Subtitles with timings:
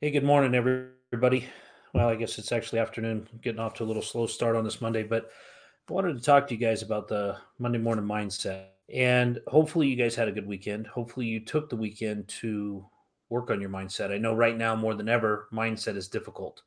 [0.00, 1.48] Hey, good morning, everybody.
[1.92, 3.28] Well, I guess it's actually afternoon.
[3.42, 5.28] Getting off to a little slow start on this Monday, but
[5.90, 8.66] I wanted to talk to you guys about the Monday morning mindset.
[8.94, 10.86] And hopefully, you guys had a good weekend.
[10.86, 12.86] Hopefully, you took the weekend to
[13.28, 14.12] work on your mindset.
[14.12, 16.62] I know right now, more than ever, mindset is difficult.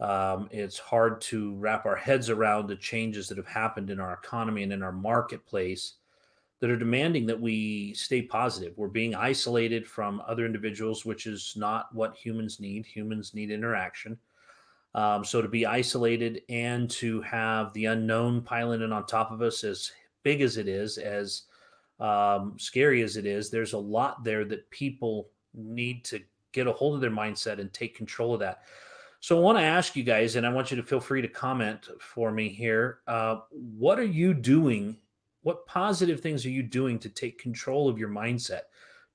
[0.00, 4.14] Um, it's hard to wrap our heads around the changes that have happened in our
[4.14, 5.96] economy and in our marketplace
[6.60, 8.72] that are demanding that we stay positive.
[8.76, 12.84] We're being isolated from other individuals, which is not what humans need.
[12.86, 14.18] Humans need interaction.
[14.94, 19.42] Um, so to be isolated and to have the unknown piling in on top of
[19.42, 19.92] us, as
[20.24, 21.42] big as it is, as
[22.00, 26.20] um, scary as it is, there's a lot there that people need to
[26.52, 28.62] get a hold of their mindset and take control of that.
[29.20, 31.28] So I want to ask you guys, and I want you to feel free to
[31.28, 33.00] comment for me here.
[33.06, 34.96] Uh, what are you doing
[35.42, 38.62] what positive things are you doing to take control of your mindset,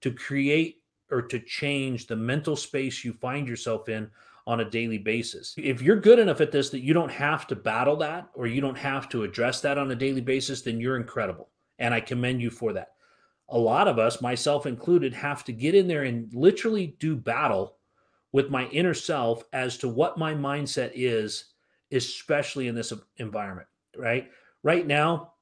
[0.01, 4.09] to create or to change the mental space you find yourself in
[4.47, 5.53] on a daily basis?
[5.57, 8.61] If you're good enough at this that you don't have to battle that or you
[8.61, 11.49] don't have to address that on a daily basis, then you're incredible.
[11.79, 12.93] And I commend you for that.
[13.49, 17.77] A lot of us, myself included, have to get in there and literally do battle
[18.31, 21.53] with my inner self as to what my mindset is,
[21.91, 24.31] especially in this environment, right?
[24.63, 25.32] Right now,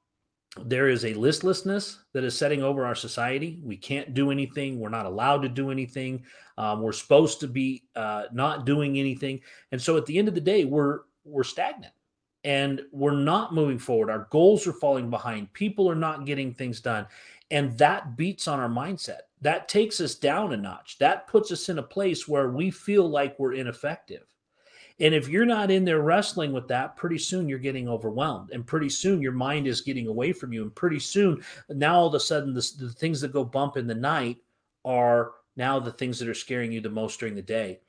[0.60, 3.58] there is a listlessness that is setting over our society.
[3.62, 4.78] We can't do anything.
[4.78, 6.24] We're not allowed to do anything.
[6.58, 9.40] Um, we're supposed to be uh, not doing anything,
[9.72, 11.94] and so at the end of the day, we're we're stagnant
[12.44, 14.10] and we're not moving forward.
[14.10, 15.52] Our goals are falling behind.
[15.52, 17.06] People are not getting things done,
[17.50, 19.20] and that beats on our mindset.
[19.40, 20.98] That takes us down a notch.
[20.98, 24.31] That puts us in a place where we feel like we're ineffective.
[25.02, 28.50] And if you're not in there wrestling with that, pretty soon you're getting overwhelmed.
[28.52, 30.62] And pretty soon your mind is getting away from you.
[30.62, 33.88] And pretty soon, now all of a sudden, the, the things that go bump in
[33.88, 34.38] the night
[34.84, 37.80] are now the things that are scaring you the most during the day.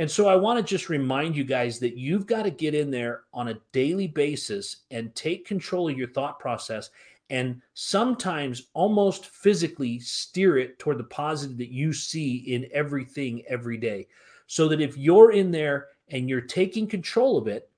[0.00, 2.90] And so I want to just remind you guys that you've got to get in
[2.90, 6.90] there on a daily basis and take control of your thought process
[7.30, 13.76] and sometimes almost physically steer it toward the positive that you see in everything every
[13.76, 14.06] day.
[14.46, 17.68] So that if you're in there and you're taking control of it,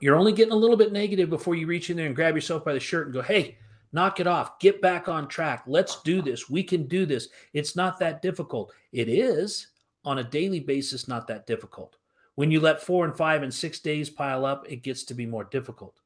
[0.00, 2.64] you're only getting a little bit negative before you reach in there and grab yourself
[2.64, 3.58] by the shirt and go, hey,
[3.92, 5.64] knock it off, get back on track.
[5.66, 6.50] Let's do this.
[6.50, 7.28] We can do this.
[7.52, 8.72] It's not that difficult.
[8.92, 9.68] It is
[10.04, 11.96] on a daily basis, not that difficult.
[12.36, 15.26] When you let four and five and six days pile up, it gets to be
[15.26, 16.00] more difficult.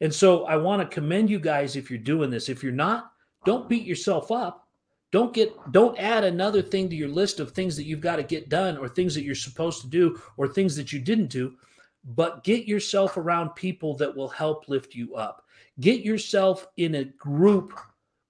[0.00, 2.48] And so I want to commend you guys if you're doing this.
[2.48, 3.12] If you're not,
[3.44, 4.68] don't beat yourself up.
[5.10, 8.22] Don't get don't add another thing to your list of things that you've got to
[8.22, 11.54] get done or things that you're supposed to do or things that you didn't do,
[12.04, 15.44] but get yourself around people that will help lift you up.
[15.80, 17.72] Get yourself in a group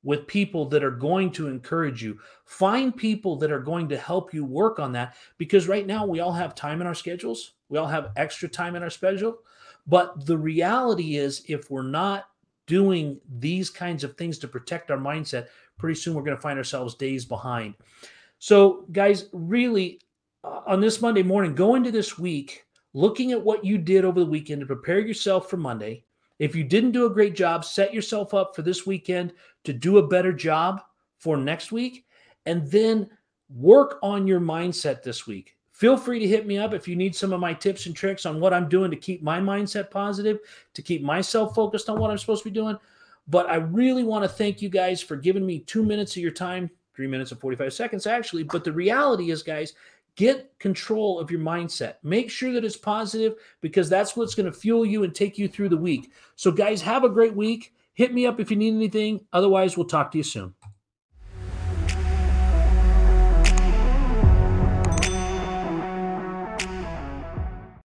[0.04, 2.18] with people that are going to encourage you.
[2.44, 6.20] Find people that are going to help you work on that because right now we
[6.20, 7.54] all have time in our schedules.
[7.68, 9.38] We all have extra time in our schedule.
[9.88, 12.26] But the reality is, if we're not
[12.66, 16.58] doing these kinds of things to protect our mindset, pretty soon we're going to find
[16.58, 17.74] ourselves days behind.
[18.38, 20.00] So, guys, really,
[20.44, 24.20] uh, on this Monday morning, go into this week looking at what you did over
[24.20, 26.04] the weekend to prepare yourself for Monday.
[26.38, 29.32] If you didn't do a great job, set yourself up for this weekend
[29.64, 30.82] to do a better job
[31.18, 32.04] for next week.
[32.46, 33.10] And then
[33.48, 35.57] work on your mindset this week.
[35.78, 38.26] Feel free to hit me up if you need some of my tips and tricks
[38.26, 40.40] on what I'm doing to keep my mindset positive,
[40.74, 42.76] to keep myself focused on what I'm supposed to be doing.
[43.28, 46.32] But I really want to thank you guys for giving me two minutes of your
[46.32, 48.42] time, three minutes and 45 seconds actually.
[48.42, 49.74] But the reality is, guys,
[50.16, 51.94] get control of your mindset.
[52.02, 55.46] Make sure that it's positive because that's what's going to fuel you and take you
[55.46, 56.10] through the week.
[56.34, 57.72] So, guys, have a great week.
[57.94, 59.24] Hit me up if you need anything.
[59.32, 60.54] Otherwise, we'll talk to you soon.